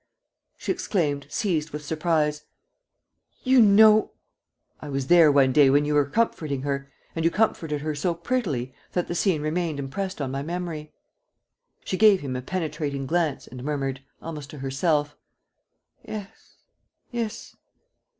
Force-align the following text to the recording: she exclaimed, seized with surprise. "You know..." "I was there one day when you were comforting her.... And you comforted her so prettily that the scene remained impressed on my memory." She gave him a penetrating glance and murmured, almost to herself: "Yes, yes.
she 0.57 0.71
exclaimed, 0.71 1.27
seized 1.29 1.69
with 1.69 1.85
surprise. 1.85 2.45
"You 3.43 3.61
know..." 3.61 4.13
"I 4.81 4.89
was 4.89 5.05
there 5.09 5.31
one 5.31 5.51
day 5.51 5.69
when 5.69 5.85
you 5.85 5.93
were 5.93 6.07
comforting 6.07 6.63
her.... 6.63 6.91
And 7.15 7.23
you 7.23 7.29
comforted 7.29 7.81
her 7.81 7.93
so 7.93 8.15
prettily 8.15 8.73
that 8.93 9.07
the 9.07 9.13
scene 9.13 9.43
remained 9.43 9.77
impressed 9.77 10.19
on 10.19 10.31
my 10.31 10.41
memory." 10.41 10.91
She 11.85 11.97
gave 11.97 12.21
him 12.21 12.35
a 12.35 12.41
penetrating 12.41 13.05
glance 13.05 13.45
and 13.45 13.63
murmured, 13.63 14.01
almost 14.23 14.49
to 14.49 14.57
herself: 14.57 15.15
"Yes, 16.03 16.55
yes. 17.11 17.55